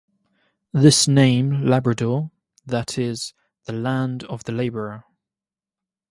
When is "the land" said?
3.65-4.23